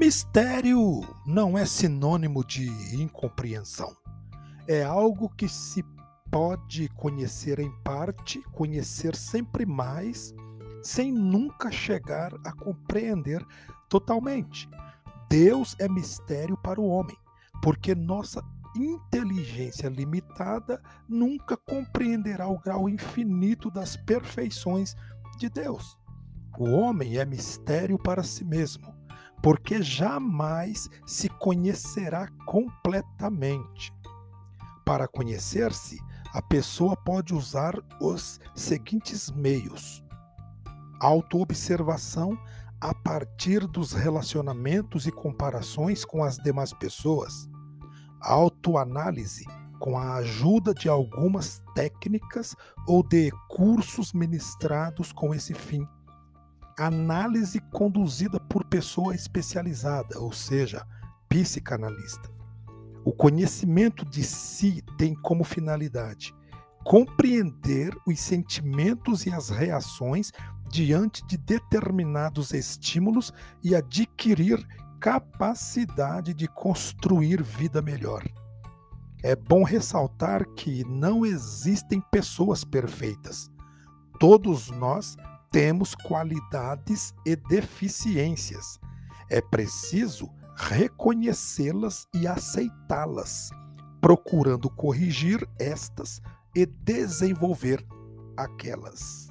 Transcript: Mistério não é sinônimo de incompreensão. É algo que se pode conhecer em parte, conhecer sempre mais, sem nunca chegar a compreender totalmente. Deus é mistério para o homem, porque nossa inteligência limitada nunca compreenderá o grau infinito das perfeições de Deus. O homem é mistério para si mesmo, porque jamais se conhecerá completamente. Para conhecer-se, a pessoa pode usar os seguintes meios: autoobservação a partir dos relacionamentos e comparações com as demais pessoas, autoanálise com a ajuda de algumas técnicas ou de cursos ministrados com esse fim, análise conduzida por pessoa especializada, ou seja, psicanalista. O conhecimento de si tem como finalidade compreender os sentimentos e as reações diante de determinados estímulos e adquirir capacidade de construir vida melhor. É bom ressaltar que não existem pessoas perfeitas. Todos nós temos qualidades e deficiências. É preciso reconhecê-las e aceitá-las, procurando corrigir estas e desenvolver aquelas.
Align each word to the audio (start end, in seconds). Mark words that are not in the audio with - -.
Mistério 0.00 1.02
não 1.26 1.58
é 1.58 1.66
sinônimo 1.66 2.42
de 2.42 2.70
incompreensão. 2.96 3.94
É 4.66 4.82
algo 4.82 5.28
que 5.28 5.46
se 5.46 5.84
pode 6.30 6.88
conhecer 6.88 7.58
em 7.58 7.70
parte, 7.82 8.40
conhecer 8.50 9.14
sempre 9.14 9.66
mais, 9.66 10.34
sem 10.82 11.12
nunca 11.12 11.70
chegar 11.70 12.32
a 12.46 12.50
compreender 12.50 13.46
totalmente. 13.90 14.66
Deus 15.28 15.76
é 15.78 15.86
mistério 15.86 16.56
para 16.56 16.80
o 16.80 16.88
homem, 16.88 17.16
porque 17.62 17.94
nossa 17.94 18.42
inteligência 18.74 19.90
limitada 19.90 20.82
nunca 21.06 21.58
compreenderá 21.58 22.48
o 22.48 22.58
grau 22.58 22.88
infinito 22.88 23.70
das 23.70 23.98
perfeições 23.98 24.96
de 25.36 25.50
Deus. 25.50 25.94
O 26.58 26.70
homem 26.70 27.18
é 27.18 27.26
mistério 27.26 27.98
para 27.98 28.22
si 28.22 28.46
mesmo, 28.46 28.98
porque 29.42 29.82
jamais 29.82 30.88
se 31.06 31.28
conhecerá 31.28 32.28
completamente. 32.46 33.92
Para 34.84 35.06
conhecer-se, 35.06 35.98
a 36.32 36.42
pessoa 36.42 36.96
pode 36.96 37.34
usar 37.34 37.74
os 38.00 38.40
seguintes 38.54 39.30
meios: 39.30 40.04
autoobservação 41.00 42.38
a 42.80 42.94
partir 42.94 43.66
dos 43.66 43.92
relacionamentos 43.92 45.06
e 45.06 45.12
comparações 45.12 46.04
com 46.04 46.24
as 46.24 46.36
demais 46.38 46.72
pessoas, 46.72 47.48
autoanálise 48.20 49.44
com 49.78 49.96
a 49.96 50.16
ajuda 50.16 50.74
de 50.74 50.88
algumas 50.88 51.62
técnicas 51.74 52.54
ou 52.86 53.02
de 53.02 53.30
cursos 53.48 54.12
ministrados 54.12 55.10
com 55.10 55.34
esse 55.34 55.54
fim, 55.54 55.86
análise 56.86 57.60
conduzida 57.72 58.40
por 58.40 58.64
pessoa 58.64 59.14
especializada, 59.14 60.18
ou 60.18 60.32
seja, 60.32 60.86
psicanalista. 61.28 62.30
O 63.04 63.12
conhecimento 63.12 64.04
de 64.04 64.22
si 64.22 64.82
tem 64.98 65.14
como 65.14 65.44
finalidade 65.44 66.34
compreender 66.84 67.94
os 68.06 68.18
sentimentos 68.18 69.26
e 69.26 69.32
as 69.32 69.48
reações 69.50 70.32
diante 70.70 71.26
de 71.26 71.36
determinados 71.36 72.52
estímulos 72.52 73.32
e 73.62 73.74
adquirir 73.74 74.64
capacidade 75.00 76.32
de 76.34 76.46
construir 76.46 77.42
vida 77.42 77.82
melhor. 77.82 78.24
É 79.22 79.36
bom 79.36 79.62
ressaltar 79.62 80.46
que 80.54 80.84
não 80.84 81.26
existem 81.26 82.00
pessoas 82.10 82.64
perfeitas. 82.64 83.50
Todos 84.18 84.70
nós 84.70 85.16
temos 85.50 85.94
qualidades 85.94 87.14
e 87.26 87.36
deficiências. 87.36 88.78
É 89.28 89.40
preciso 89.40 90.28
reconhecê-las 90.56 92.06
e 92.14 92.26
aceitá-las, 92.26 93.50
procurando 94.00 94.68
corrigir 94.70 95.46
estas 95.58 96.20
e 96.54 96.66
desenvolver 96.66 97.84
aquelas. 98.36 99.29